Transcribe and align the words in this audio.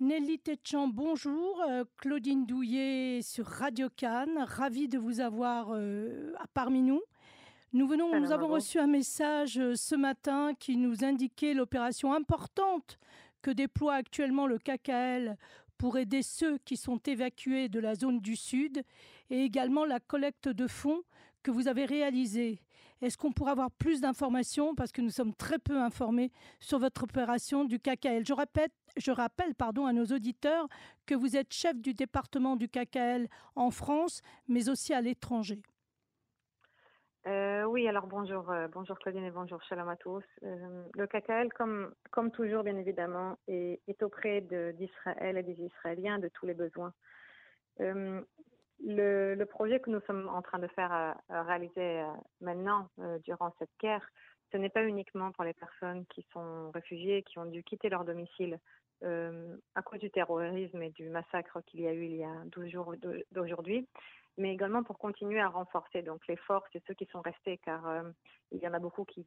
Nelly 0.00 0.38
Tétchan, 0.38 0.88
bonjour. 0.88 1.60
Euh, 1.68 1.84
Claudine 1.98 2.46
Douillet 2.46 3.20
sur 3.20 3.44
Radio 3.44 3.90
Cannes. 3.94 4.46
Ravie 4.48 4.88
de 4.88 4.96
vous 4.96 5.20
avoir 5.20 5.72
euh, 5.72 6.32
parmi 6.54 6.80
nous. 6.80 7.02
Nous, 7.74 7.86
venons, 7.86 8.18
nous 8.18 8.32
avons 8.32 8.48
reçu 8.48 8.78
un 8.78 8.86
message 8.86 9.58
euh, 9.58 9.74
ce 9.76 9.94
matin 9.94 10.54
qui 10.58 10.78
nous 10.78 11.04
indiquait 11.04 11.52
l'opération 11.52 12.14
importante 12.14 12.98
que 13.42 13.50
déploie 13.50 13.92
actuellement 13.92 14.46
le 14.46 14.58
KKL 14.58 15.36
pour 15.76 15.98
aider 15.98 16.22
ceux 16.22 16.56
qui 16.64 16.78
sont 16.78 16.98
évacués 17.04 17.68
de 17.68 17.78
la 17.78 17.94
zone 17.94 18.20
du 18.20 18.36
Sud 18.36 18.82
et 19.28 19.44
également 19.44 19.84
la 19.84 20.00
collecte 20.00 20.48
de 20.48 20.66
fonds 20.66 21.02
que 21.42 21.50
vous 21.50 21.68
avez 21.68 21.84
réalisée. 21.84 22.62
Est-ce 23.02 23.16
qu'on 23.16 23.32
pourra 23.32 23.52
avoir 23.52 23.70
plus 23.70 24.00
d'informations? 24.00 24.74
Parce 24.74 24.92
que 24.92 25.00
nous 25.00 25.10
sommes 25.10 25.34
très 25.34 25.58
peu 25.58 25.78
informés 25.80 26.32
sur 26.58 26.78
votre 26.78 27.04
opération 27.04 27.64
du 27.64 27.78
KKL 27.78 28.26
Je, 28.26 28.32
répète, 28.34 28.72
je 28.96 29.10
rappelle 29.10 29.54
pardon, 29.54 29.86
à 29.86 29.92
nos 29.92 30.06
auditeurs 30.06 30.66
que 31.06 31.14
vous 31.14 31.36
êtes 31.36 31.52
chef 31.52 31.76
du 31.80 31.94
département 31.94 32.56
du 32.56 32.68
KKL 32.68 33.28
en 33.56 33.70
France, 33.70 34.22
mais 34.48 34.68
aussi 34.68 34.92
à 34.94 35.00
l'étranger. 35.00 35.62
Euh, 37.26 37.64
oui, 37.64 37.86
alors 37.86 38.06
bonjour, 38.06 38.50
euh, 38.50 38.66
bonjour 38.68 38.98
Claudine 38.98 39.24
et 39.24 39.30
bonjour 39.30 39.62
Shalom 39.64 39.88
à 39.88 39.96
tous. 39.96 40.24
Euh, 40.42 40.84
le 40.94 41.06
KKL, 41.06 41.52
comme, 41.52 41.92
comme 42.10 42.30
toujours 42.30 42.62
bien 42.62 42.76
évidemment, 42.76 43.36
est, 43.46 44.02
auprès 44.02 44.40
d'Israël 44.40 45.36
et 45.36 45.42
des 45.42 45.62
Israéliens 45.62 46.18
de 46.18 46.28
tous 46.28 46.46
les 46.46 46.54
besoins. 46.54 46.94
Le, 47.78 49.44
projet 49.44 49.80
que 49.80 49.90
nous 49.90 50.00
sommes 50.06 50.28
en 50.28 50.40
train 50.40 50.58
de 50.58 50.68
faire 50.68 51.14
réaliser 51.28 52.02
maintenant 52.40 52.88
durant 53.24 53.54
cette 53.58 53.70
guerre, 53.78 54.06
ce 54.52 54.56
n'est 54.56 54.68
pas 54.68 54.84
uniquement 54.84 55.32
pour 55.32 55.44
les 55.44 55.52
personnes 55.52 56.04
qui 56.06 56.24
sont 56.32 56.70
réfugiées, 56.70 57.22
qui 57.22 57.38
ont 57.38 57.46
dû 57.46 57.62
quitter 57.62 57.88
leur 57.88 58.04
domicile 58.04 58.58
à 59.02 59.82
cause 59.82 59.98
du 59.98 60.10
terrorisme 60.10 60.82
et 60.82 60.90
du 60.90 61.08
massacre 61.08 61.62
qu'il 61.62 61.80
y 61.80 61.88
a 61.88 61.94
eu 61.94 62.04
il 62.04 62.16
y 62.16 62.24
a 62.24 62.34
12 62.46 62.68
jours 62.68 62.94
d'aujourd'hui, 63.32 63.88
mais 64.36 64.52
également 64.52 64.82
pour 64.82 64.98
continuer 64.98 65.40
à 65.40 65.48
renforcer 65.48 66.02
donc 66.02 66.26
les 66.26 66.36
forces 66.36 66.74
et 66.74 66.82
ceux 66.86 66.94
qui 66.94 67.06
sont 67.06 67.20
restés, 67.20 67.58
car 67.64 67.86
euh, 67.86 68.02
il 68.52 68.58
y 68.58 68.68
en 68.68 68.74
a 68.74 68.78
beaucoup 68.78 69.04
qui, 69.04 69.26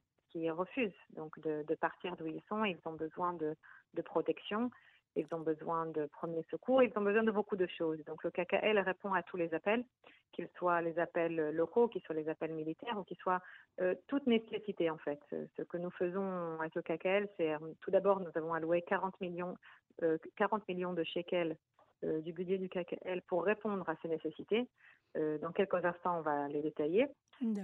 refusent 0.49 0.91
donc 1.11 1.39
de, 1.41 1.75
partir 1.75 2.15
d'où 2.15 2.25
ils 2.25 2.41
sont. 2.49 2.65
Ils 2.65 2.79
ont 2.85 2.93
besoin 2.93 3.33
de, 3.33 3.55
protection, 4.03 4.71
ils 5.15 5.27
ont 5.31 5.39
besoin 5.39 5.85
de 5.85 6.05
premiers 6.07 6.45
secours, 6.49 6.83
ils 6.83 6.91
ont 6.95 7.01
besoin 7.01 7.23
de 7.23 7.31
beaucoup 7.31 7.55
de 7.55 7.67
choses. 7.67 8.03
Donc 8.05 8.23
le 8.23 8.31
KKL 8.31 8.79
répond 8.79 9.13
à 9.13 9.23
tous 9.23 9.37
les 9.37 9.53
appels, 9.53 9.83
qu'ils 10.31 10.49
soient 10.57 10.81
les 10.81 10.97
appels 10.99 11.51
locaux, 11.51 11.87
qu'ils 11.87 12.01
soient 12.01 12.15
les 12.15 12.29
appels 12.29 12.53
militaires 12.53 12.97
ou 12.97 13.03
qu'ils 13.03 13.17
soient 13.17 13.41
euh, 13.81 13.95
toute 14.07 14.25
nécessité 14.27 14.89
en 14.89 14.97
fait. 14.97 15.19
Ce 15.57 15.61
que 15.61 15.77
nous 15.77 15.91
faisons 15.91 16.59
avec 16.59 16.75
le 16.75 16.81
KKL, 16.81 17.27
c'est 17.37 17.53
euh, 17.53 17.59
tout 17.81 17.91
d'abord 17.91 18.19
nous 18.19 18.31
avons 18.35 18.53
alloué 18.53 18.81
40 18.81 19.19
millions, 19.21 19.55
euh, 20.01 20.17
40 20.37 20.67
millions 20.67 20.93
de 20.93 21.03
shekels 21.03 21.57
euh, 22.03 22.21
du 22.21 22.33
budget 22.33 22.57
du 22.57 22.67
KKL 22.69 23.21
pour 23.27 23.45
répondre 23.45 23.87
à 23.87 23.95
ces 24.01 24.09
nécessités. 24.09 24.67
Euh, 25.15 25.37
dans 25.37 25.51
quelques 25.51 25.85
instants, 25.85 26.17
on 26.17 26.21
va 26.21 26.47
les 26.49 26.61
détailler. 26.61 27.07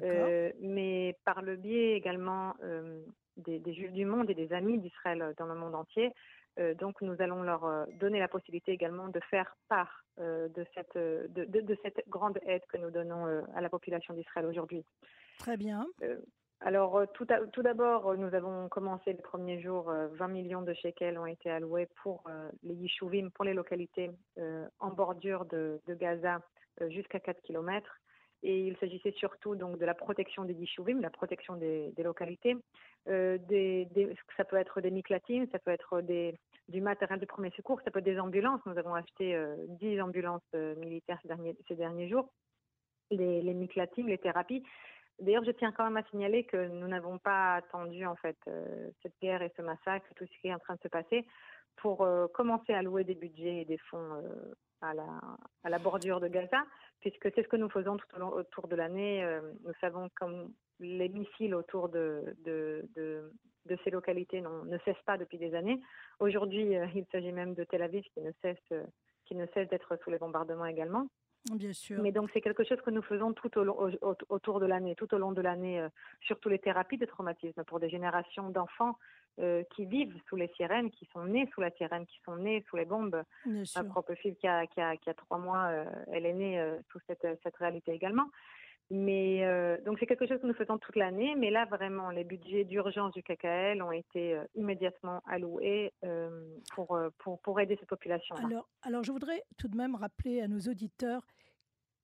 Euh, 0.02 0.52
mais 0.62 1.18
par 1.26 1.42
le 1.42 1.56
biais 1.56 1.94
également 1.94 2.54
des, 3.38 3.60
des, 3.60 3.74
Juifs 3.74 3.92
du 3.92 4.06
monde 4.06 4.30
et 4.30 4.36
des 4.36 4.54
amis 4.54 4.78
d'Israël 4.78 5.34
dans 5.38 5.46
le 5.46 5.56
monde 5.56 5.76
entier, 5.76 6.12
donc 6.78 7.02
nous 7.02 7.16
allons 7.22 7.44
leur 7.44 7.88
donner 8.00 8.20
la 8.20 8.28
possibilité 8.28 8.72
également 8.72 9.08
de 9.08 9.20
faire 9.30 9.56
part 9.68 10.04
de, 10.18 10.66
cette, 10.74 10.96
de, 10.96 11.46
de, 11.46 11.62
de, 11.62 11.78
cette 11.84 12.04
grande 12.10 12.40
aide 12.46 12.64
que 12.68 12.78
nous 12.78 12.92
donnons 12.92 13.44
à 13.56 13.62
la 13.62 13.70
population 13.70 14.14
d'Israël 14.14 14.46
aujourd'hui. 14.46 14.86
Très 15.38 15.58
bien. 15.58 15.86
Alors, 16.62 16.98
euh, 16.98 17.06
tout, 17.14 17.26
tout 17.54 17.62
d'abord, 17.62 18.08
euh, 18.08 18.18
nous 18.18 18.34
avons 18.36 18.68
commencé 18.68 19.14
les 19.14 19.22
premiers 19.22 19.62
jours, 19.62 19.86
20 19.86 20.26
euh, 20.26 20.28
millions 20.28 20.62
de 20.62 20.74
shekels 20.74 21.18
ont 21.18 21.26
été 21.26 21.50
alloués 21.50 21.88
pour 22.04 22.24
les 22.64 22.74
yishuvim, 22.76 23.30
pour 23.30 23.46
les 23.46 23.54
localités 23.54 24.12
en 24.80 24.90
bordure 24.90 25.46
de, 25.46 25.80
de 25.88 25.94
Gaza 25.94 26.42
jusqu'à 26.90 27.20
4 27.20 27.42
kilomètres. 27.42 28.00
Et 28.42 28.60
il 28.60 28.78
s'agissait 28.78 29.12
surtout 29.12 29.56
donc 29.56 29.78
de 29.78 29.86
la 29.86 29.94
protection 29.94 30.46
des 30.46 30.54
yishuvim, 30.54 31.02
la 31.02 31.10
protection 31.10 31.56
des, 31.56 31.92
localités. 31.98 32.56
Des, 33.06 33.88
ça 34.38 34.46
peut 34.46 34.56
être 34.56 34.80
des 34.82 34.92
miklatim, 34.92 35.46
ça 35.52 35.60
peut 35.60 35.72
être 35.72 36.02
du 36.70 36.82
matériel 36.82 37.20
de 37.20 37.26
premier 37.26 37.52
secours, 37.52 37.82
ça 37.84 37.92
peut 37.92 38.00
être 38.00 38.06
des 38.06 38.20
ambulances. 38.20 38.62
Nous 38.66 38.78
avons 38.78 38.94
acheté 38.94 39.38
10 39.68 40.02
ambulances 40.02 40.54
militaires 40.54 41.20
ces 41.68 41.76
derniers, 41.76 42.08
jours. 42.08 42.30
Les, 43.12 43.42
les 43.42 43.54
les 43.54 44.18
thérapies. 44.20 44.64
D'ailleurs, 45.22 45.44
je 45.44 45.52
tiens 45.52 45.72
quand 45.72 45.84
même 45.84 45.98
à 45.98 46.04
signaler 46.10 46.46
que 46.46 46.68
nous 46.68 46.88
n'avons 46.88 47.18
pas 47.18 47.56
attendu 47.56 48.06
en 48.06 48.16
fait 48.16 48.38
euh, 48.48 48.90
cette 49.02 49.20
guerre 49.22 49.42
et 49.42 49.52
ce 49.58 49.62
massacre, 49.62 50.08
tout 50.16 50.26
ce 50.26 50.42
qui 50.42 50.48
est 50.48 50.54
en 50.54 50.60
train 50.60 50.76
de 50.76 50.82
se 50.82 50.88
passer, 50.88 51.26
pour 51.76 52.04
euh, 52.04 52.28
commencer 52.34 52.74
à 52.74 52.82
louer 52.82 53.04
des 53.04 53.16
budgets 53.16 53.62
et 53.62 53.66
des 53.66 53.78
fonds 53.90 54.14
euh, 54.14 54.54
à, 54.82 54.94
la, 54.94 55.20
à 55.64 55.70
la 55.70 55.80
bordure 55.80 56.20
de 56.20 56.28
Gaza, 56.28 56.64
puisque 57.00 57.32
c'est 57.34 57.44
ce 57.44 57.48
que 57.48 57.58
nous 57.58 57.70
faisons 57.70 57.98
tout 57.98 58.16
au 58.16 58.20
long, 58.20 58.30
autour 58.30 58.68
de 58.68 58.76
l'année. 58.76 59.26
nous 59.64 59.74
savons 59.82 60.10
comme 60.16 60.54
les 60.80 61.10
missiles 61.10 61.56
autour 61.56 61.90
de, 61.90 62.36
de, 62.46 62.88
de, 62.96 63.32
de 63.66 63.78
ces 63.84 63.90
localités 63.90 64.42
ne 64.42 64.78
cessent 64.80 65.04
pas 65.06 65.18
depuis 65.18 65.38
des 65.38 65.54
années. 65.56 65.80
Aujourd'hui, 66.20 66.74
il 66.96 67.06
s'agit 67.12 67.32
même 67.32 67.54
de 67.54 67.64
Tel 67.64 67.82
Aviv 67.82 68.04
qui 68.14 68.22
ne 68.22 68.32
cesse, 68.42 68.74
qui 69.26 69.36
ne 69.36 69.46
cesse 69.54 69.70
d'être 69.70 69.98
sous 70.04 70.10
les 70.10 70.18
bombardements 70.18 70.66
également. 70.66 71.08
Bien 71.54 71.74
sûr. 71.74 72.02
Mais 72.02 72.12
donc 72.12 72.30
c'est 72.34 72.42
quelque 72.42 72.64
chose 72.64 72.82
que 72.82 72.90
nous 72.90 73.02
faisons 73.02 73.34
tout 73.34 73.58
au 73.58 73.64
long, 73.64 73.78
au, 74.02 74.16
autour 74.30 74.60
de 74.60 74.66
l'année, 74.66 74.96
tout 74.96 75.14
au 75.14 75.18
long 75.18 75.32
de 75.32 75.42
l'année, 75.42 75.80
euh, 75.80 75.90
surtout 76.22 76.50
les 76.50 76.60
thérapies 76.60 76.98
de 76.98 77.06
traumatisme 77.06 77.64
pour 77.64 77.80
des 77.80 77.90
générations 77.90 78.50
d'enfants 78.50 78.98
euh, 79.40 79.64
qui 79.76 79.86
vivent 79.86 80.16
sous 80.28 80.36
les 80.36 80.48
sirènes, 80.50 80.92
qui 80.92 81.06
sont 81.14 81.24
nés 81.26 81.50
sous 81.54 81.62
la 81.62 81.72
sirène, 81.72 82.06
qui 82.06 82.20
sont 82.26 82.36
nés 82.36 82.64
sous 82.70 82.76
les 82.76 82.86
bombes. 82.86 83.24
Ma 83.46 83.84
propre 83.86 84.14
fille 84.16 84.36
qui 84.36 84.48
a, 84.48 84.68
qui 84.68 84.82
a, 84.82 84.98
qui 84.98 85.10
a 85.10 85.14
trois 85.14 85.38
mois, 85.38 85.68
euh, 85.68 85.86
elle 86.12 86.26
est 86.26 86.34
née 86.34 86.60
euh, 86.60 86.78
sous 86.92 87.00
cette, 87.08 87.26
cette 87.44 87.56
réalité 87.56 87.92
également. 87.94 88.30
Mais 88.92 89.46
donc 89.86 90.00
c'est 90.00 90.08
quelque 90.08 90.26
chose 90.26 90.42
que 90.42 90.48
nous 90.48 90.56
faisons 90.56 90.80
toute 90.80 90.96
l'année, 90.96 91.36
mais 91.36 91.52
là 91.52 91.66
vraiment 91.66 92.10
les 92.10 92.24
budgets 92.24 92.64
d'urgence 92.64 93.14
du 93.14 93.22
KKL 93.22 93.84
ont 93.84 93.92
été 93.92 94.36
immédiatement 94.56 95.22
alloués 95.28 95.94
pour, 96.74 97.00
pour, 97.20 97.40
pour 97.40 97.60
aider 97.60 97.78
cette 97.80 97.88
population. 97.88 98.34
-là. 98.36 98.46
Alors, 98.48 98.68
alors 98.82 99.04
je 99.04 99.12
voudrais 99.12 99.44
tout 99.60 99.68
de 99.68 99.78
même 99.78 99.94
rappeler 99.94 100.42
à 100.42 100.48
nos 100.48 100.62
auditeurs 100.62 101.22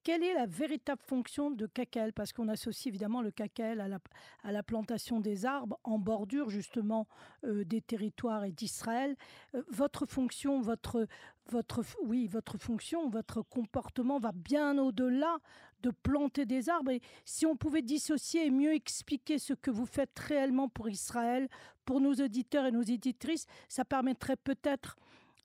quelle 0.05 0.21
est 0.21 0.35
la 0.35 0.45
véritable 0.45 1.01
fonction 1.01 1.49
de 1.49 1.65
KKL 1.65 2.13
Parce 2.13 2.31
qu'on 2.31 2.47
associe 2.47 2.85
évidemment 2.85 3.23
le 3.23 3.33
la, 3.57 3.99
à 4.43 4.51
la 4.51 4.63
plantation 4.63 5.19
des 5.19 5.47
arbres 5.47 5.79
en 5.83 5.97
bordure 5.97 6.51
justement 6.51 7.07
euh, 7.43 7.65
des 7.65 7.81
territoires 7.81 8.45
et 8.45 8.51
d'Israël. 8.51 9.17
Euh, 9.55 9.63
votre 9.67 10.05
fonction, 10.05 10.61
votre, 10.61 11.07
votre, 11.49 11.83
oui, 12.03 12.27
votre 12.27 12.59
fonction, 12.59 13.09
votre 13.09 13.41
comportement 13.41 14.19
va 14.19 14.31
bien 14.31 14.77
au-delà 14.77 15.37
de 15.81 15.89
planter 15.89 16.45
des 16.45 16.69
arbres. 16.69 16.91
Et 16.91 17.01
si 17.25 17.47
on 17.47 17.57
pouvait 17.57 17.81
dissocier 17.81 18.45
et 18.45 18.51
mieux 18.51 18.73
expliquer 18.73 19.39
ce 19.39 19.53
que 19.53 19.71
vous 19.71 19.87
faites 19.87 20.17
réellement 20.19 20.69
pour 20.69 20.87
Israël, 20.87 21.49
pour 21.83 21.99
nos 21.99 22.13
auditeurs 22.13 22.67
et 22.67 22.71
nos 22.71 22.83
éditrices, 22.83 23.47
ça 23.67 23.83
permettrait 23.83 24.37
peut-être 24.37 24.97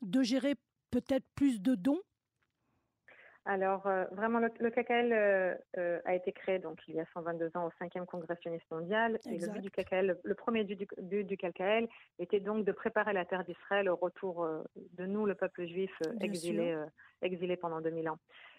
de 0.02 0.22
gérer 0.22 0.56
peut-être 0.90 1.26
plus 1.34 1.62
de 1.62 1.74
dons 1.74 2.02
alors, 3.50 3.84
euh, 3.88 4.04
vraiment, 4.12 4.38
le, 4.38 4.48
le 4.60 4.70
KKL 4.70 5.12
euh, 5.12 5.54
euh, 5.76 5.98
a 6.04 6.14
été 6.14 6.30
créé 6.30 6.60
donc 6.60 6.78
il 6.86 6.94
y 6.94 7.00
a 7.00 7.04
122 7.14 7.50
ans 7.56 7.66
au 7.66 7.84
5e 7.84 8.06
Congrès 8.06 8.36
sioniste 8.40 8.70
mondial. 8.70 9.18
Et 9.28 9.38
le 9.38 9.48
but 9.48 9.60
du 9.60 9.72
KKL, 9.72 10.16
le 10.22 10.34
premier 10.36 10.62
but 10.62 10.78
du, 10.78 11.24
du 11.24 11.36
KKL 11.36 11.88
était 12.20 12.38
donc 12.38 12.64
de 12.64 12.70
préparer 12.70 13.12
la 13.12 13.24
terre 13.24 13.42
d'Israël 13.42 13.88
au 13.88 13.96
retour 13.96 14.46
de 14.76 15.04
nous, 15.04 15.26
le 15.26 15.34
peuple 15.34 15.66
juif 15.66 15.90
exilé, 16.20 16.76
exilé 17.22 17.56
pendant 17.56 17.80
2000 17.80 18.10
ans. 18.10 18.18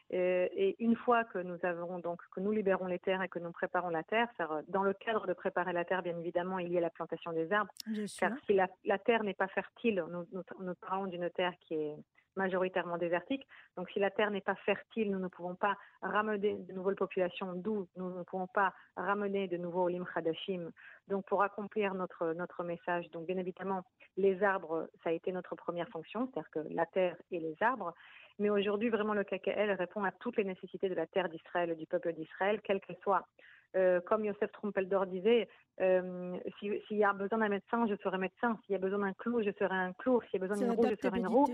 et 0.09 0.75
une 0.83 0.97
fois 0.97 1.23
que 1.23 1.39
nous 1.39 1.57
avons 1.63 1.99
donc 1.99 2.19
que 2.35 2.41
nous 2.41 2.51
libérons 2.51 2.87
les 2.87 2.99
terres 2.99 3.21
et 3.21 3.29
que 3.29 3.39
nous 3.39 3.53
préparons 3.53 3.91
la 3.91 4.03
terre, 4.03 4.27
dans 4.67 4.83
le 4.83 4.93
cadre 4.93 5.25
de 5.25 5.31
préparer 5.31 5.71
la 5.71 5.85
terre, 5.85 6.03
bien 6.03 6.17
évidemment, 6.19 6.59
il 6.59 6.69
y 6.69 6.77
a 6.77 6.81
la 6.81 6.89
plantation 6.89 7.31
des 7.31 7.53
arbres. 7.53 7.71
Car 8.19 8.33
si 8.45 8.53
la, 8.53 8.67
la 8.83 8.97
terre 8.97 9.23
n'est 9.23 9.39
pas 9.45 9.47
fertile, 9.47 10.03
nous, 10.11 10.25
nous, 10.33 10.43
nous 10.59 10.75
parlons 10.81 11.05
d'une 11.05 11.29
terre 11.29 11.53
qui 11.61 11.75
est 11.75 11.95
majoritairement 12.35 12.97
désertique. 12.97 13.47
Donc 13.75 13.89
si 13.89 13.99
la 13.99 14.09
terre 14.09 14.31
n'est 14.31 14.41
pas 14.41 14.55
fertile, 14.55 15.11
nous 15.11 15.19
ne 15.19 15.27
pouvons 15.27 15.55
pas 15.55 15.77
ramener 16.01 16.55
de 16.55 16.73
nouvelles 16.73 16.95
populations, 16.95 17.53
d'où 17.53 17.87
nous 17.97 18.17
ne 18.17 18.23
pouvons 18.23 18.47
pas 18.47 18.73
ramener 18.95 19.47
de 19.47 19.57
nouveaux 19.57 19.83
Olim 19.83 20.05
Khadashim. 20.05 20.71
Donc 21.07 21.25
pour 21.25 21.43
accomplir 21.43 21.93
notre, 21.93 22.33
notre 22.33 22.63
message, 22.63 23.09
donc 23.11 23.25
bien 23.25 23.37
évidemment, 23.37 23.83
les 24.17 24.43
arbres, 24.43 24.89
ça 25.03 25.09
a 25.09 25.13
été 25.13 25.31
notre 25.31 25.55
première 25.55 25.89
fonction, 25.89 26.27
c'est-à-dire 26.27 26.49
que 26.51 26.73
la 26.73 26.85
terre 26.85 27.15
et 27.31 27.39
les 27.39 27.55
arbres. 27.61 27.93
Mais 28.39 28.49
aujourd'hui, 28.49 28.89
vraiment, 28.89 29.13
le 29.13 29.23
KKL 29.23 29.71
répond 29.71 30.03
à 30.03 30.11
toutes 30.11 30.37
les 30.37 30.43
nécessités 30.43 30.89
de 30.89 30.95
la 30.95 31.07
terre 31.07 31.29
d'Israël, 31.29 31.75
du 31.75 31.85
peuple 31.85 32.13
d'Israël, 32.13 32.61
quelle 32.63 32.79
qu'elle 32.79 32.97
soit. 33.03 33.27
Euh, 33.75 34.01
comme 34.01 34.25
Yosef 34.25 34.51
Trumpeldor 34.51 35.05
disait, 35.05 35.47
euh, 35.79 36.37
s'il 36.59 36.81
si 36.87 36.95
y 36.95 37.03
a 37.03 37.13
besoin 37.13 37.39
d'un 37.39 37.49
médecin, 37.49 37.87
je 37.87 37.95
serai 38.03 38.17
médecin. 38.17 38.57
S'il 38.65 38.73
y 38.73 38.75
a 38.75 38.79
besoin 38.79 38.99
d'un 38.99 39.13
clou, 39.13 39.41
je 39.41 39.51
serai 39.57 39.75
un 39.75 39.93
clou. 39.93 40.21
S'il 40.23 40.39
y 40.39 40.43
a 40.43 40.47
besoin 40.47 40.57
d'une 40.57 40.71
roue, 40.71 40.87
je 40.87 40.95
serai 41.01 41.17
une 41.17 41.27
roue. 41.27 41.47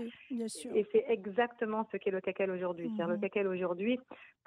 Et 0.74 0.86
c'est 0.92 1.04
exactement 1.08 1.86
ce 1.92 1.96
qu'est 1.96 2.10
le 2.10 2.20
KKL 2.20 2.50
aujourd'hui. 2.50 2.88
Mmh. 2.88 3.06
Le 3.08 3.28
KKL 3.28 3.46
aujourd'hui, 3.46 4.00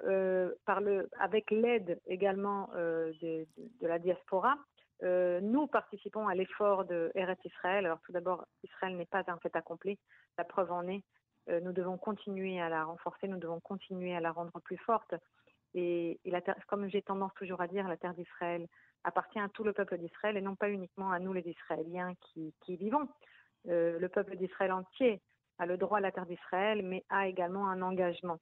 euh, 0.04 0.52
par 0.66 0.80
le, 0.80 1.08
avec 1.18 1.50
l'aide 1.50 1.98
également 2.06 2.68
euh, 2.76 3.12
de, 3.22 3.46
de, 3.56 3.68
de, 3.80 3.86
la 3.86 3.98
diaspora, 3.98 4.56
nous 5.40 5.66
participons 5.66 6.28
à 6.28 6.34
l'effort 6.36 6.84
de 6.84 7.10
Eretz 7.16 7.44
Israël. 7.44 7.86
Alors 7.86 7.98
tout 8.06 8.12
d'abord, 8.12 8.44
Israël 8.62 8.96
n'est 8.96 9.06
pas 9.06 9.24
un 9.26 9.36
fait 9.38 9.56
accompli. 9.56 9.98
La 10.38 10.44
preuve 10.44 10.70
en 10.70 10.86
est. 10.86 11.02
nous 11.60 11.72
devons 11.72 11.98
continuer 11.98 12.60
à 12.60 12.68
la 12.68 12.84
renforcer, 12.84 13.26
nous 13.26 13.38
devons 13.38 13.58
continuer 13.58 14.14
à 14.14 14.20
la 14.20 14.30
rendre 14.30 14.60
plus 14.60 14.76
forte. 14.76 15.14
Et, 15.74 16.20
comme 16.68 16.88
j'ai 16.88 17.02
tendance 17.02 17.34
toujours 17.34 17.60
à 17.60 17.68
dire, 17.68 17.88
la 17.88 17.96
terre 17.96 18.14
d'Israël 18.14 18.66
appartient 19.04 19.40
à 19.40 19.48
tout 19.48 19.64
le 19.64 19.72
peuple 19.72 19.98
d'Israël 19.98 20.36
et 20.36 20.40
non 20.40 20.54
pas 20.54 20.70
uniquement 20.70 21.10
à 21.10 21.18
nous 21.18 21.32
les 21.32 21.48
Israéliens 21.48 22.14
qui, 22.20 22.54
qui 22.60 22.76
vivons. 22.76 23.08
le 23.64 24.06
peuple 24.08 24.36
d'Israël 24.36 24.72
entier 24.72 25.20
a 25.58 25.66
le 25.66 25.76
droit 25.76 25.98
à 25.98 26.00
la 26.00 26.12
terre 26.12 26.26
d'Israël, 26.26 26.82
mais 26.82 27.04
a 27.08 27.26
également 27.28 27.68
un 27.68 27.82
engagement. 27.82 28.38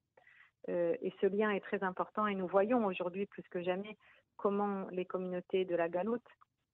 Euh, 0.68 0.94
et 1.00 1.12
ce 1.20 1.26
lien 1.26 1.50
est 1.50 1.60
très 1.60 1.82
important 1.82 2.26
et 2.26 2.34
nous 2.34 2.46
voyons 2.46 2.84
aujourd'hui 2.84 3.26
plus 3.26 3.42
que 3.50 3.62
jamais 3.62 3.96
comment 4.36 4.86
les 4.90 5.04
communautés 5.04 5.64
de 5.64 5.74
la 5.74 5.88
Galoute 5.88 6.26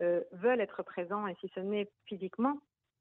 euh, 0.02 0.22
veulent 0.32 0.60
être 0.60 0.82
présents 0.82 1.26
et 1.26 1.36
si 1.40 1.50
ce 1.54 1.60
n'est 1.60 1.88
physiquement, 2.04 2.58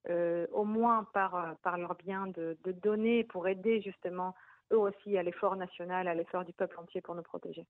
euh, 0.10 0.46
au 0.52 0.64
moins 0.64 1.06
par, 1.14 1.58
leur 1.78 1.96
bien 1.96 2.28
de, 2.28 2.58
donner 2.64 3.24
pour 3.24 3.48
aider 3.48 3.82
justement 3.82 4.36
eux 4.72 4.80
aussi 4.80 5.18
à 5.18 5.24
l'effort 5.24 5.56
national, 5.56 6.08
à 6.08 6.14
l'effort 6.14 6.44
du 6.44 6.54
peuple 6.54 6.80
entier 6.80 7.02
pour 7.02 7.16
nous 7.16 7.22
protéger. 7.22 7.66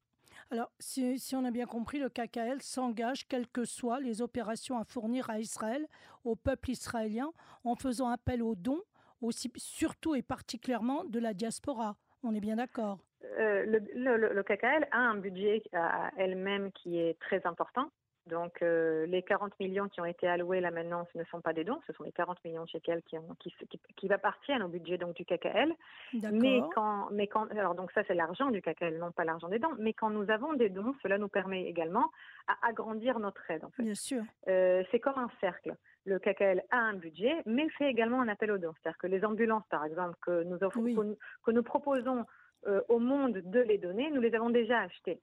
Alors, 0.52 0.72
si, 0.80 1.18
si, 1.18 1.36
on 1.36 1.44
a 1.44 1.52
bien 1.52 1.66
compris, 1.66 2.00
le 2.00 2.10
KKL 2.10 2.62
s'engage, 2.62 3.28
quelles 3.28 3.48
que 3.48 3.66
soient 3.66 4.00
les 4.00 4.22
opérations 4.22 4.78
à 4.78 4.84
fournir 4.84 5.30
à 5.30 5.40
Israël, 5.40 5.88
au 6.24 6.36
peuple 6.36 6.72
israélien, 6.72 7.32
en 7.64 7.76
faisant 7.76 8.10
appel 8.10 8.44
aux 8.44 8.56
dons, 8.56 8.84
aussi, 9.22 9.52
surtout 9.58 10.14
et 10.16 10.22
particulièrement 10.22 11.04
de 11.06 11.20
la 11.20 11.34
diaspora. 11.34 11.96
On 12.24 12.34
est 12.36 12.40
bien 12.40 12.58
d'accord? 12.58 13.00
Euh, 13.40 13.66
le, 13.66 13.80
le, 13.96 14.34
le, 14.34 14.44
KKL 14.44 14.88
a 14.92 15.00
un 15.00 15.16
budget 15.16 15.64
à 15.74 16.12
elle-même 16.18 16.72
qui 16.74 17.00
est 17.00 17.20
très 17.20 17.46
important. 17.46 17.90
Donc, 18.28 18.62
euh, 18.62 19.06
les 19.06 19.22
40 19.22 19.60
millions 19.60 19.88
qui 19.88 20.02
ont 20.02 20.06
été 20.06 20.28
alloués 20.28 20.60
là 20.60 20.72
maintenant, 20.72 21.08
ce 21.14 21.18
ne 21.18 21.24
sont 21.26 21.42
pas 21.42 21.54
des 21.54 21.64
dons, 21.64 21.80
ce 21.86 21.94
sont 21.94 22.04
les 22.04 22.12
40 22.12 22.44
millions 22.44 22.64
de 22.64 22.70
shekels 22.70 23.04
qui, 23.04 23.18
ont, 23.18 23.36
qui, 23.40 23.54
qui, 23.70 23.80
qui 23.96 24.12
appartiennent 24.12 24.64
au 24.64 24.68
budget 24.68 24.98
donc, 24.98 25.16
du 25.16 25.26
KKL. 25.26 25.74
Mais 26.32 26.62
quand, 26.74 27.10
mais 27.12 27.28
quand, 27.28 27.52
alors 27.52 27.76
donc 27.76 27.92
ça 27.92 28.02
c'est 28.08 28.16
l'argent 28.16 28.50
du 28.50 28.62
KKL, 28.62 28.98
non 28.98 29.12
pas 29.12 29.26
l'argent 29.26 29.48
des 29.48 29.60
dons. 29.60 29.76
Mais 29.78 29.94
quand 29.94 30.10
nous 30.10 30.30
avons 30.32 30.54
des 30.54 30.70
dons, 30.70 30.96
cela 31.04 31.18
nous 31.18 31.28
permet 31.28 31.66
également 31.66 32.12
à 32.48 32.68
agrandir 32.68 33.20
notre 33.20 33.50
aide. 33.52 33.64
En 33.64 33.70
fait. 33.70 33.84
Bien 33.84 33.96
sûr. 33.96 34.24
Euh, 34.48 34.84
c'est 34.92 35.00
comme 35.00 35.18
un 35.18 35.30
cercle 35.40 35.76
le 36.06 36.20
KKL 36.20 36.64
a 36.70 36.78
un 36.78 36.94
budget, 36.94 37.42
mais 37.46 37.68
fait 37.70 37.90
également 37.90 38.22
un 38.22 38.28
appel 38.28 38.52
aux 38.52 38.58
dons. 38.58 38.74
C'est-à-dire 38.76 38.98
que 39.00 39.08
les 39.08 39.26
ambulances, 39.26 39.66
par 39.70 39.84
exemple, 39.84 40.16
que 40.22 40.44
nous, 40.44 40.64
offrons, 40.64 40.84
que, 41.44 41.52
nous 41.52 41.64
proposons 41.64 42.26
euh, 42.68 42.82
au 42.90 43.00
monde 43.00 43.42
de 43.44 43.60
les 43.60 43.78
donner, 43.78 44.10
nous 44.12 44.22
les 44.22 44.36
avons 44.36 44.50
déjà 44.50 44.80
achetées. 44.82 45.20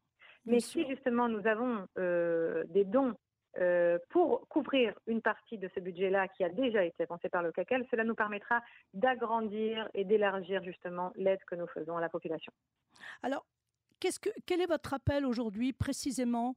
Mais 0.46 0.60
si 0.60 0.86
justement 0.88 1.28
nous 1.28 1.46
avons 1.46 1.86
euh, 1.98 2.64
des 2.68 2.84
dons 2.84 3.14
euh, 3.58 3.98
pour 4.08 4.48
couvrir 4.48 4.94
une 5.06 5.20
partie 5.20 5.58
de 5.58 5.68
ce 5.74 5.80
budget-là 5.80 6.26
qui 6.28 6.42
a 6.42 6.48
déjà 6.48 6.84
été 6.84 7.06
pensé 7.06 7.28
par 7.28 7.42
le 7.42 7.52
KKL, 7.52 7.86
cela 7.90 8.02
nous 8.02 8.14
permettra 8.14 8.62
d'agrandir 8.94 9.88
et 9.94 10.04
d'élargir 10.04 10.62
justement 10.64 11.12
l'aide 11.16 11.40
que 11.46 11.54
nous 11.54 11.66
faisons 11.68 11.96
à 11.96 12.00
la 12.00 12.08
population. 12.08 12.52
Alors, 13.22 13.44
que, 14.00 14.30
quel 14.46 14.60
est 14.60 14.66
votre 14.66 14.94
appel 14.94 15.26
aujourd'hui 15.26 15.72
précisément 15.72 16.56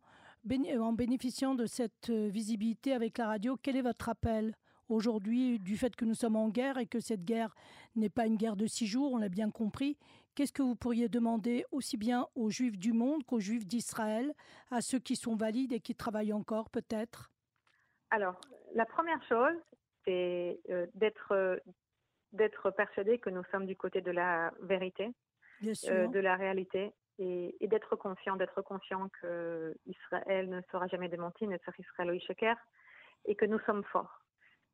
en 0.79 0.93
bénéficiant 0.93 1.55
de 1.55 1.65
cette 1.65 2.09
euh, 2.09 2.29
visibilité 2.29 2.93
avec 2.93 3.17
la 3.17 3.27
radio, 3.27 3.57
quel 3.61 3.75
est 3.75 3.81
votre 3.81 4.09
appel 4.09 4.55
aujourd'hui 4.89 5.59
du 5.59 5.75
fait 5.77 5.95
que 5.95 6.05
nous 6.05 6.13
sommes 6.13 6.35
en 6.35 6.49
guerre 6.49 6.77
et 6.77 6.85
que 6.85 6.99
cette 6.99 7.25
guerre 7.25 7.55
n'est 7.95 8.09
pas 8.09 8.27
une 8.27 8.37
guerre 8.37 8.55
de 8.55 8.67
six 8.67 8.85
jours, 8.85 9.11
on 9.13 9.17
l'a 9.17 9.29
bien 9.29 9.49
compris 9.49 9.97
Qu'est-ce 10.35 10.51
que 10.51 10.61
vous 10.61 10.75
pourriez 10.75 11.07
demander 11.07 11.65
aussi 11.71 11.97
bien 11.97 12.27
aux 12.35 12.49
Juifs 12.49 12.77
du 12.77 12.91
monde 12.91 13.23
qu'aux 13.23 13.39
Juifs 13.39 13.65
d'Israël, 13.65 14.33
à 14.69 14.81
ceux 14.81 14.99
qui 14.99 15.15
sont 15.15 15.35
valides 15.35 15.71
et 15.71 15.79
qui 15.79 15.95
travaillent 15.95 16.33
encore 16.33 16.69
peut-être? 16.69 17.31
Alors, 18.09 18.39
la 18.73 18.85
première 18.85 19.23
chose, 19.23 19.55
c'est 20.03 20.59
euh, 20.69 20.87
d'être 20.93 21.31
euh, 21.31 21.57
d'être 22.33 22.69
persuadé 22.71 23.17
que 23.17 23.29
nous 23.29 23.43
sommes 23.45 23.65
du 23.65 23.77
côté 23.77 24.01
de 24.01 24.11
la 24.11 24.51
vérité, 24.61 25.13
de 25.63 26.19
la 26.19 26.35
réalité, 26.35 26.91
et, 27.17 27.55
et 27.61 27.67
d'être 27.67 27.95
confiant, 27.95 28.35
d'être 28.35 28.61
conscient 28.61 29.07
que 29.21 29.73
Israël 29.85 30.49
ne 30.49 30.61
sera 30.69 30.87
jamais 30.87 31.07
démenti, 31.07 31.47
ne 31.47 31.57
sera 31.59 31.71
Israël 31.79 32.11
au 32.11 32.45
et 33.27 33.35
que 33.35 33.45
nous 33.45 33.59
sommes 33.59 33.83
forts. 33.85 34.21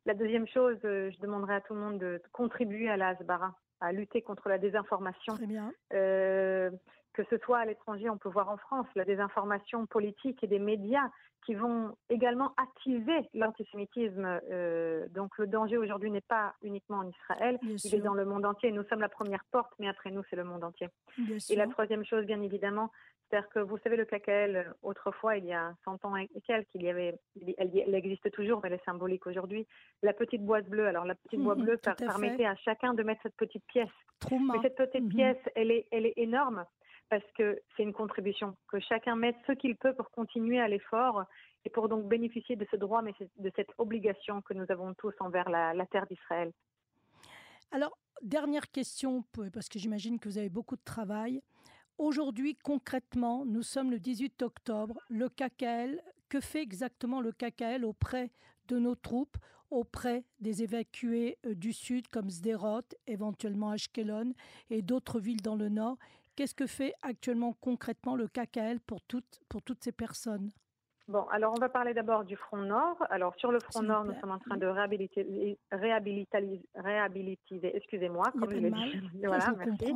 La 0.05 0.15
deuxième 0.15 0.47
chose, 0.47 0.79
euh, 0.83 1.11
je 1.11 1.19
demanderai 1.19 1.55
à 1.55 1.61
tout 1.61 1.75
le 1.75 1.79
monde 1.79 1.99
de 1.99 2.21
contribuer 2.31 2.89
à 2.89 2.97
la 2.97 3.09
Asbara, 3.09 3.55
à 3.81 3.91
lutter 3.91 4.21
contre 4.21 4.47
la 4.47 4.57
désinformation. 4.57 5.35
Très 5.35 5.47
bien. 5.47 5.73
Euh, 5.93 6.69
que 7.13 7.23
ce 7.29 7.37
soit 7.39 7.59
à 7.59 7.65
l'étranger, 7.65 8.09
on 8.09 8.17
peut 8.17 8.29
voir 8.29 8.49
en 8.49 8.57
France 8.57 8.87
la 8.95 9.03
désinformation 9.03 9.85
politique 9.85 10.43
et 10.43 10.47
des 10.47 10.59
médias 10.59 11.09
qui 11.45 11.55
vont 11.55 11.95
également 12.09 12.53
activer 12.55 13.27
l'antisémitisme. 13.33 14.39
Euh, 14.51 15.07
donc 15.09 15.37
le 15.37 15.47
danger 15.47 15.77
aujourd'hui 15.77 16.11
n'est 16.11 16.21
pas 16.21 16.53
uniquement 16.61 16.99
en 16.99 17.09
Israël, 17.09 17.57
il 17.63 17.95
est 17.95 18.01
dans 18.01 18.13
le 18.13 18.25
monde 18.25 18.45
entier. 18.45 18.71
Nous 18.71 18.83
sommes 18.83 19.01
la 19.01 19.09
première 19.09 19.43
porte, 19.51 19.71
mais 19.79 19.87
après 19.87 20.11
nous, 20.11 20.21
c'est 20.29 20.35
le 20.35 20.43
monde 20.43 20.63
entier. 20.63 20.87
et 21.49 21.55
la 21.55 21.67
troisième 21.67 22.05
chose, 22.05 22.25
bien 22.25 22.41
évidemment, 22.41 22.91
c'est-à-dire 23.31 23.49
que 23.49 23.59
vous 23.59 23.77
savez, 23.77 23.95
le 23.95 24.03
KKL, 24.03 24.73
autrefois, 24.81 25.37
il 25.37 25.45
y 25.45 25.53
a 25.53 25.73
100 25.85 26.03
ans 26.03 26.17
et 26.17 26.29
quelques, 26.45 26.67
il 26.75 26.83
y 26.83 26.89
avait, 26.89 27.17
elle, 27.57 27.95
existe 27.95 28.29
toujours, 28.31 28.59
mais 28.61 28.67
elle 28.67 28.75
est 28.75 28.85
symbolique 28.85 29.25
aujourd'hui. 29.25 29.65
La 30.03 30.11
petite 30.11 30.43
boîte 30.43 30.67
bleue, 30.67 30.85
alors 30.87 31.05
la 31.05 31.15
petite 31.15 31.39
boîte 31.39 31.59
bleue 31.59 31.77
permettait 31.77 32.45
à 32.45 32.55
chacun 32.57 32.93
de 32.93 33.03
mettre 33.03 33.21
cette 33.23 33.37
petite 33.37 33.63
pièce. 33.67 33.87
mais 34.29 34.61
cette 34.61 34.75
petite 34.75 35.03
mhm. 35.03 35.09
pièce, 35.09 35.37
elle 35.55 35.71
est, 35.71 35.87
elle 35.91 36.05
est 36.05 36.13
énorme 36.17 36.65
parce 37.09 37.23
que 37.37 37.61
c'est 37.75 37.83
une 37.83 37.93
contribution, 37.93 38.55
que 38.69 38.79
chacun 38.79 39.15
mette 39.15 39.35
ce 39.47 39.53
qu'il 39.53 39.75
peut 39.75 39.93
pour 39.93 40.11
continuer 40.11 40.59
à 40.59 40.67
l'effort 40.67 41.25
et 41.65 41.69
pour 41.69 41.89
donc 41.89 42.07
bénéficier 42.07 42.55
de 42.55 42.65
ce 42.71 42.77
droit, 42.77 43.01
mais 43.01 43.13
de 43.37 43.51
cette 43.55 43.69
obligation 43.77 44.41
que 44.41 44.53
nous 44.53 44.65
avons 44.69 44.93
tous 44.93 45.13
envers 45.19 45.49
la, 45.49 45.85
terre 45.87 46.05
d'Israël. 46.07 46.51
Alors, 47.71 47.97
dernière 48.21 48.71
question, 48.71 49.23
parce 49.53 49.67
que 49.67 49.77
j'imagine 49.77 50.19
que 50.19 50.29
vous 50.29 50.37
avez 50.37 50.49
beaucoup 50.49 50.77
de 50.77 50.83
travail. 50.83 51.41
Aujourd'hui, 52.01 52.55
concrètement, 52.55 53.45
nous 53.45 53.61
sommes 53.61 53.91
le 53.91 53.99
18 53.99 54.41
octobre. 54.41 54.99
Le 55.07 55.29
KKL, 55.29 56.01
que 56.29 56.39
fait 56.39 56.63
exactement 56.63 57.21
le 57.21 57.31
KKL 57.31 57.85
auprès 57.85 58.31
de 58.69 58.79
nos 58.79 58.95
troupes, 58.95 59.37
auprès 59.69 60.25
des 60.39 60.63
évacués 60.63 61.37
euh, 61.45 61.53
du 61.53 61.73
sud 61.73 62.07
comme 62.07 62.31
Sderot, 62.31 62.81
éventuellement 63.05 63.69
Ashkelon 63.69 64.33
et 64.71 64.81
d'autres 64.81 65.19
villes 65.19 65.43
dans 65.43 65.55
le 65.55 65.69
nord? 65.69 65.99
Qu'est-ce 66.35 66.55
que 66.55 66.65
fait 66.65 66.95
actuellement 67.03 67.53
concrètement 67.61 68.15
le 68.15 68.27
KKL 68.27 68.79
pour 68.79 69.03
toutes, 69.03 69.39
pour 69.47 69.61
toutes 69.61 69.83
ces 69.83 69.91
personnes? 69.91 70.51
Bon, 71.07 71.25
alors 71.31 71.53
on 71.55 71.59
va 71.59 71.69
parler 71.69 71.93
d'abord 71.93 72.23
du 72.23 72.35
front 72.35 72.57
nord. 72.57 72.97
Alors 73.09 73.35
sur 73.37 73.51
le 73.51 73.59
front 73.59 73.81
nord, 73.81 74.05
nous 74.05 74.13
sommes 74.19 74.31
en 74.31 74.39
train 74.39 74.57
de 74.57 74.65
réhabiliter, 74.65 75.57
réhabiliter, 75.71 77.75
excusez-moi, 77.75 78.31
comme 78.31 78.49
je 78.49 78.57
l'ai 78.57 78.71
dit. 78.71 79.01
Voilà, 79.23 79.53
merci. 79.57 79.93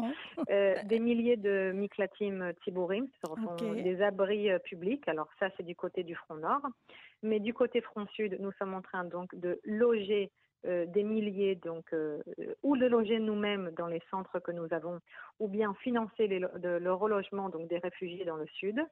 Euh, 0.50 0.76
des 0.84 1.00
milliers 1.00 1.38
de 1.38 1.72
miklatim 1.74 2.54
tibourim, 2.64 3.08
ce 3.24 3.34
sont 3.34 3.74
des 3.74 4.02
abris 4.02 4.52
euh, 4.52 4.60
publics. 4.60 5.08
Alors 5.08 5.28
ça, 5.40 5.48
c'est 5.58 5.64
du 5.64 5.76
côté 5.76 6.04
du 6.04 6.16
front 6.16 6.36
nord. 6.36 6.62
Mais 7.24 7.40
du 7.40 7.54
côté 7.54 7.82
front 7.82 8.06
sud, 8.08 8.38
nous 8.40 8.52
sommes 8.54 8.74
en 8.74 8.82
train 8.82 9.06
donc 9.06 9.34
de 9.36 9.60
loger 9.64 10.32
euh, 10.66 10.86
des 10.86 11.04
milliers, 11.04 11.56
donc, 11.56 11.94
euh, 11.94 12.22
ou 12.64 12.78
de 12.78 12.86
loger 12.86 13.20
nous-mêmes 13.20 13.72
dans 13.78 13.88
les 13.88 14.02
centres 14.10 14.40
que 14.40 14.52
nous 14.52 14.68
avons, 14.72 15.00
ou 15.40 15.48
bien 15.48 15.74
financer 15.76 16.28
le 16.28 16.94
relogement 16.94 17.50
donc, 17.50 17.68
des 17.68 17.78
réfugiés 17.78 18.26
dans 18.26 18.38
le 18.38 18.48
sud, 18.48 18.84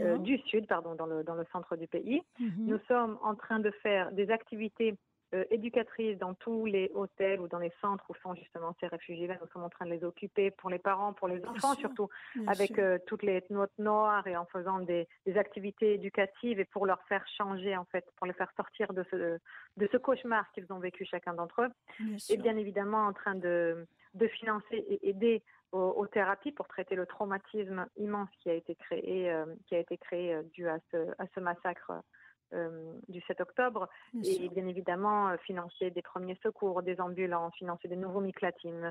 euh, 0.00 0.18
du 0.18 0.38
sud, 0.38 0.66
pardon, 0.66 0.94
dans 0.94 1.06
le, 1.06 1.22
dans 1.22 1.34
le 1.34 1.44
centre 1.52 1.76
du 1.76 1.86
pays. 1.86 2.22
Mhm. 2.40 2.66
Nous 2.66 2.78
sommes 2.88 3.18
en 3.22 3.34
train 3.34 3.60
de 3.60 3.70
faire 3.82 4.12
des 4.12 4.30
activités 4.30 4.96
euh, 5.34 5.44
éducatrices 5.50 6.18
dans 6.18 6.32
tous 6.32 6.64
les 6.64 6.90
hôtels 6.94 7.40
ou 7.40 7.48
dans 7.48 7.58
les 7.58 7.72
centres 7.82 8.04
où 8.08 8.14
sont 8.22 8.34
justement 8.34 8.74
ces 8.80 8.86
réfugiés-là. 8.86 9.36
Nous 9.42 9.48
sommes 9.48 9.64
en 9.64 9.68
train 9.68 9.84
de 9.84 9.90
les 9.90 10.02
occuper 10.02 10.50
pour 10.50 10.70
les 10.70 10.78
parents, 10.78 11.12
pour 11.12 11.28
les 11.28 11.44
enfants 11.44 11.74
surtout, 11.74 12.08
avec 12.46 12.78
euh, 12.78 12.98
toutes 13.06 13.22
les 13.22 13.44
notes 13.50 13.76
noires 13.78 14.26
et 14.26 14.38
en 14.38 14.46
faisant 14.46 14.80
des, 14.80 15.06
des, 15.26 15.36
activités 15.36 15.92
éducatives 15.92 16.60
et 16.60 16.64
pour 16.64 16.86
leur 16.86 17.02
faire 17.02 17.26
changer 17.36 17.76
en 17.76 17.84
fait, 17.84 18.06
pour 18.16 18.26
les 18.26 18.32
faire 18.32 18.50
sortir 18.56 18.94
de 18.94 19.04
ce, 19.10 19.38
de 19.76 19.88
ce 19.92 19.98
cauchemar 19.98 20.50
qu'ils 20.52 20.72
ont 20.72 20.78
vécu 20.78 21.04
chacun 21.04 21.34
d'entre 21.34 21.60
eux. 21.62 21.70
et 22.30 22.38
bien 22.38 22.56
évidemment 22.56 23.06
en 23.06 23.12
train 23.12 23.34
de, 23.34 23.86
de 24.14 24.28
financer 24.28 24.76
et 24.76 25.10
aider 25.10 25.42
aux, 25.72 26.06
thérapies 26.06 26.52
pour 26.52 26.66
traiter 26.68 26.94
le 26.94 27.04
traumatisme 27.04 27.86
immense 27.98 28.30
qui 28.40 28.48
a 28.48 28.54
été 28.54 28.74
créé, 28.74 29.30
euh, 29.30 29.44
qui 29.66 29.74
a 29.74 29.78
été 29.78 29.98
créé 29.98 30.42
dû 30.54 30.66
à 30.66 30.78
ce, 30.90 31.10
à 31.18 31.26
ce 31.34 31.40
massacre 31.40 31.92
euh, 32.54 32.94
du 33.08 33.20
7 33.22 33.42
octobre 33.42 33.88
et 34.24 34.48
bien 34.48 34.66
évidemment 34.66 35.28
euh, 35.28 35.36
financer 35.44 35.90
des 35.90 36.00
premiers 36.00 36.38
secours, 36.42 36.82
des 36.82 36.98
ambulances, 36.98 37.54
financer 37.56 37.88
des 37.88 37.96
nouveaux 37.96 38.22
miclatines 38.22 38.90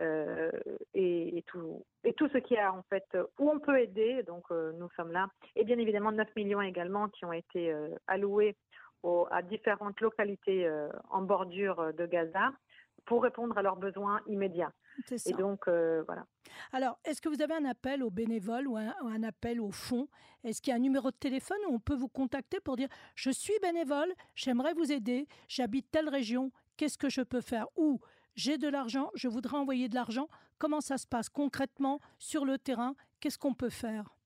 euh, 0.00 0.50
et, 0.94 1.44
tout 1.46 1.84
et 2.02 2.14
tout 2.14 2.28
ce 2.28 2.38
qui 2.38 2.56
a 2.56 2.72
en 2.72 2.82
fait 2.84 3.06
où 3.38 3.50
on 3.50 3.58
peut 3.58 3.78
aider. 3.78 4.22
Donc 4.22 4.50
nous 4.50 4.88
sommes 4.96 5.12
là. 5.12 5.28
Et 5.54 5.64
bien 5.64 5.78
évidemment 5.78 6.12
9 6.12 6.28
millions 6.34 6.62
également 6.62 7.08
qui 7.08 7.26
ont 7.26 7.32
été 7.32 7.74
alloués 8.06 8.56
à 9.30 9.42
différentes 9.42 10.00
localités 10.00 10.66
en 11.10 11.20
bordure 11.20 11.92
de 11.92 12.06
Gaza 12.06 12.52
pour 13.06 13.22
répondre 13.22 13.56
à 13.58 13.62
leurs 13.62 13.76
besoins 13.76 14.20
immédiats. 14.26 14.72
Et 15.26 15.32
donc, 15.32 15.66
voilà. 15.66 16.26
Alors, 16.72 16.98
est-ce 17.04 17.20
que 17.20 17.28
vous 17.28 17.42
avez 17.42 17.54
un 17.54 17.64
appel 17.64 18.02
aux 18.02 18.10
bénévoles 18.10 18.68
ou 18.68 18.76
un, 18.76 19.22
appel 19.22 19.60
au 19.60 19.70
fonds 19.70 20.08
Est-ce 20.44 20.62
qu'il 20.62 20.70
y 20.70 20.74
a 20.74 20.76
un 20.76 20.80
numéro 20.80 21.10
de 21.10 21.16
téléphone 21.16 21.58
où 21.68 21.74
on 21.74 21.80
peut 21.80 21.96
vous 21.96 22.08
contacter 22.08 22.60
pour 22.60 22.76
dire 22.76 22.88
je 23.14 23.30
suis 23.30 23.58
bénévole, 23.60 24.12
j'aimerais 24.34 24.74
vous 24.74 24.92
aider, 24.92 25.26
j'habite 25.48 25.90
telle 25.90 26.08
région, 26.08 26.52
qu'est-ce 26.76 26.98
que 26.98 27.08
je 27.08 27.22
peux 27.22 27.40
faire? 27.40 27.66
Ou 27.76 28.00
j'ai 28.36 28.58
de 28.58 28.68
l'argent, 28.68 29.10
je 29.14 29.28
voudrais 29.28 29.56
envoyer 29.56 29.88
de 29.88 29.94
l'argent. 29.94 30.28
Comment 30.58 30.80
ça 30.80 30.98
se 30.98 31.06
passe 31.06 31.28
concrètement 31.28 32.00
sur 32.18 32.44
le 32.44 32.58
terrain? 32.58 32.94
Qu'est-ce 33.20 33.38
qu'on 33.38 33.54
peut 33.54 33.70
faire? 33.70 34.16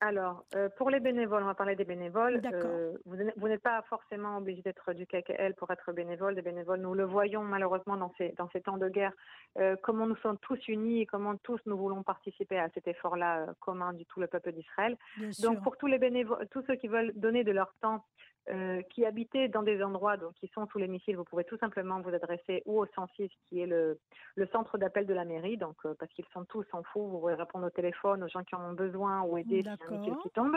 Alors, 0.00 0.44
euh, 0.54 0.68
pour 0.76 0.90
les 0.90 1.00
bénévoles, 1.00 1.42
on 1.42 1.46
va 1.46 1.54
parler 1.54 1.74
des 1.74 1.84
bénévoles. 1.84 2.40
Euh, 2.52 2.96
vous, 3.04 3.48
n'êtes 3.48 3.62
pas 3.62 3.82
forcément 3.82 4.36
obligé 4.36 4.62
d'être 4.62 4.92
du 4.92 5.06
KKL 5.06 5.54
pour 5.54 5.70
être 5.72 5.92
bénévole. 5.92 6.36
Des 6.36 6.42
bénévoles, 6.42 6.80
nous 6.80 6.94
le 6.94 7.04
voyons 7.04 7.42
malheureusement 7.42 7.96
dans 7.96 8.12
ces, 8.16 8.32
dans 8.38 8.48
ces 8.50 8.60
temps 8.60 8.76
de 8.76 8.88
guerre, 8.88 9.12
euh, 9.58 9.74
comment 9.82 10.06
nous 10.06 10.16
sommes 10.16 10.38
tous 10.38 10.68
unis 10.68 11.00
et 11.00 11.06
comment 11.06 11.36
tous 11.36 11.58
nous 11.66 11.76
voulons 11.76 12.04
participer 12.04 12.58
à 12.60 12.68
cet 12.74 12.86
effort-là 12.86 13.46
commun 13.58 13.92
du 13.92 14.06
tout 14.06 14.20
le 14.20 14.28
peuple 14.28 14.52
d'Israël. 14.52 14.96
Donc, 15.40 15.62
pour 15.64 15.76
tous 15.76 15.88
les 15.88 15.98
bénévoles, 15.98 16.46
tous 16.50 16.62
ceux 16.68 16.76
qui 16.76 16.86
veulent 16.86 17.12
donner 17.16 17.42
de 17.42 17.50
leur 17.52 17.74
temps 17.80 18.04
euh, 18.50 18.80
qui 18.90 19.04
habitez 19.04 19.48
dans 19.48 19.62
des 19.62 19.82
endroits 19.82 20.16
donc, 20.16 20.32
qui 20.34 20.48
sont 20.48 20.66
sous 20.68 20.78
les 20.78 20.88
missiles, 20.88 21.16
vous 21.16 21.24
pouvez 21.24 21.44
tout 21.44 21.58
simplement 21.58 22.00
vous 22.00 22.14
adresser 22.14 22.62
ou 22.64 22.80
au 22.80 22.86
106, 22.86 23.28
qui 23.48 23.60
est 23.60 23.66
le, 23.66 23.98
le 24.36 24.46
centre 24.46 24.78
d'appel 24.78 25.06
de 25.06 25.12
la 25.12 25.26
mairie, 25.26 25.58
donc 25.58 25.76
euh, 25.84 25.94
parce 25.98 26.10
qu'ils 26.12 26.24
sont 26.32 26.44
tous 26.46 26.64
en 26.72 26.82
fou, 26.82 27.08
vous 27.08 27.18
pouvez 27.18 27.34
répondre 27.34 27.66
au 27.66 27.70
téléphone 27.70 28.22
aux 28.24 28.28
gens 28.28 28.44
qui 28.44 28.54
en 28.54 28.70
ont 28.70 28.72
besoin 28.72 29.22
ou 29.22 29.36
aider 29.36 29.62
si 29.62 29.68
un 29.68 29.98
missile 29.98 30.16
qui 30.22 30.30
tombe. 30.30 30.56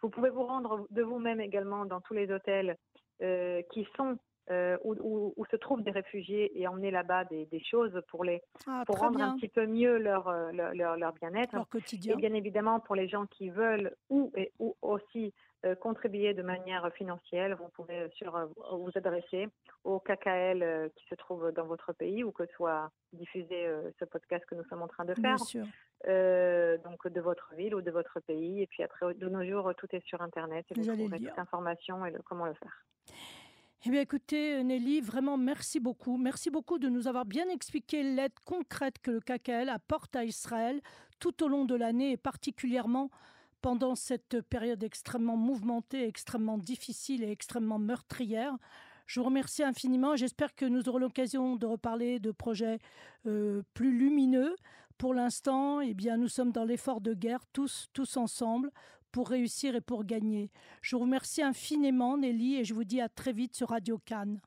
Vous 0.00 0.08
pouvez 0.08 0.30
vous 0.30 0.44
rendre 0.44 0.86
de 0.90 1.02
vous-même 1.02 1.40
également 1.40 1.84
dans 1.84 2.00
tous 2.00 2.14
les 2.14 2.32
hôtels 2.32 2.78
euh, 3.22 3.60
qui 3.70 3.86
sont 3.96 4.18
où, 4.84 5.34
où, 5.36 5.44
se 5.50 5.56
trouvent 5.56 5.82
des 5.82 5.90
réfugiés 5.90 6.52
et 6.54 6.68
emmener 6.68 6.92
là-bas 6.92 7.24
des, 7.24 7.46
des, 7.46 7.60
choses 7.60 8.00
pour 8.06 8.22
les 8.22 8.40
ah, 8.68 8.84
pour 8.86 9.00
rendre 9.00 9.20
un 9.20 9.34
petit 9.34 9.48
peu 9.48 9.66
mieux 9.66 9.98
leur 9.98 10.30
leur, 10.52 10.96
leur, 10.96 11.12
bien-être. 11.14 11.52
Leur 11.52 11.68
quotidien. 11.68 12.14
Et 12.14 12.16
bien 12.16 12.32
évidemment 12.32 12.78
pour 12.78 12.94
les 12.94 13.08
gens 13.08 13.26
qui 13.26 13.50
veulent 13.50 13.96
ou 14.08 14.30
et 14.36 14.52
ou 14.60 14.76
aussi 14.82 15.34
euh, 15.55 15.55
contribuer 15.74 16.34
de 16.34 16.42
manière 16.42 16.90
financière. 16.94 17.56
Vous 17.56 17.68
pouvez 17.68 18.00
euh, 18.00 18.08
sur, 18.14 18.36
euh, 18.36 18.46
vous 18.72 18.90
adresser 18.94 19.48
au 19.84 20.00
KKL 20.00 20.90
qui 20.96 21.06
se 21.08 21.14
trouve 21.14 21.52
dans 21.52 21.66
votre 21.66 21.92
pays 21.92 22.24
ou 22.24 22.32
que 22.32 22.46
soit 22.56 22.90
diffusé 23.12 23.68
ce 23.98 24.04
podcast 24.04 24.44
que 24.46 24.54
nous 24.54 24.64
sommes 24.64 24.82
en 24.82 24.88
train 24.88 25.04
de 25.04 25.14
faire. 25.14 25.36
donc 26.84 27.08
de 27.08 27.20
votre 27.20 27.54
ville 27.54 27.74
ou 27.74 27.80
de 27.80 27.90
votre 27.90 28.20
pays. 28.20 28.62
Et 28.62 28.66
puis 28.66 28.82
après, 28.82 29.14
de 29.14 29.28
nos 29.28 29.44
jours, 29.44 29.72
tout 29.76 29.86
est 29.92 30.04
sur 30.06 30.20
Internet 30.22 30.66
et 30.70 30.80
vous 30.80 30.86
trouverez 30.86 31.18
toute 31.18 31.36
l'information 31.36 32.04
et 32.04 32.12
comment 32.24 32.46
le 32.46 32.54
faire. 32.54 32.84
Eh 33.84 33.90
bien, 33.90 34.00
écoutez, 34.00 34.64
Nelly, 34.64 35.00
vraiment 35.00 35.36
merci 35.36 35.78
beaucoup. 35.78 36.16
Merci 36.16 36.50
beaucoup 36.50 36.78
de 36.78 36.88
nous 36.88 37.06
avoir 37.06 37.24
bien 37.24 37.48
expliqué 37.48 38.02
l'aide 38.02 38.32
concrète 38.44 38.98
que 38.98 39.12
le 39.12 39.20
KKL 39.20 39.68
apporte 39.68 40.16
à 40.16 40.24
Israël 40.24 40.80
tout 41.20 41.44
au 41.44 41.48
long 41.48 41.64
de 41.64 41.76
l'année 41.76 42.12
et 42.12 42.16
particulièrement 42.16 43.10
pendant 43.66 43.96
cette 43.96 44.42
période 44.42 44.84
extrêmement 44.84 45.36
mouvementée, 45.36 46.06
extrêmement 46.06 46.56
difficile 46.56 47.24
et 47.24 47.32
extrêmement 47.32 47.80
meurtrière. 47.80 48.54
Je 49.06 49.18
vous 49.18 49.26
remercie 49.26 49.64
infiniment. 49.64 50.14
J'espère 50.14 50.54
que 50.54 50.66
nous 50.66 50.88
aurons 50.88 50.98
l'occasion 50.98 51.56
de 51.56 51.66
reparler 51.66 52.20
de 52.20 52.30
projets 52.30 52.78
euh, 53.26 53.64
plus 53.74 53.90
lumineux. 53.90 54.54
Pour 54.98 55.14
l'instant, 55.14 55.80
eh 55.80 55.94
bien, 55.94 56.16
nous 56.16 56.28
sommes 56.28 56.52
dans 56.52 56.64
l'effort 56.64 57.00
de 57.00 57.12
guerre, 57.12 57.44
tous, 57.52 57.88
tous 57.92 58.16
ensemble, 58.16 58.70
pour 59.10 59.30
réussir 59.30 59.74
et 59.74 59.80
pour 59.80 60.04
gagner. 60.04 60.52
Je 60.80 60.94
vous 60.94 61.02
remercie 61.02 61.42
infiniment, 61.42 62.16
Nelly, 62.16 62.60
et 62.60 62.64
je 62.64 62.72
vous 62.72 62.84
dis 62.84 63.00
à 63.00 63.08
très 63.08 63.32
vite 63.32 63.56
sur 63.56 63.70
Radio 63.70 63.98
Cannes. 63.98 64.40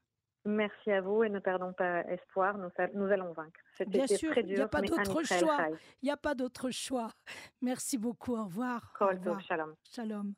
Merci 0.45 0.91
à 0.91 1.01
vous 1.01 1.25
et 1.25 1.29
ne 1.29 1.39
perdons 1.39 1.73
pas 1.73 2.05
espoir, 2.05 2.57
nous, 2.57 2.69
nous 2.93 3.11
allons 3.11 3.33
vaincre. 3.33 3.59
Bien 3.87 4.07
sûr, 4.07 4.37
il 4.37 4.45
n'y 4.45 4.57
a 4.57 4.67
pas 4.67 4.81
d'autre 4.81 5.23
choix. 5.23 5.67
Il 6.01 6.05
n'y 6.05 6.11
a 6.11 6.17
pas 6.17 6.35
d'autre 6.35 6.69
choix. 6.71 7.11
Merci 7.61 7.97
beaucoup, 7.97 8.35
au 8.35 8.45
revoir. 8.45 8.93
Shalom. 9.41 9.75
Shalom. 9.83 10.33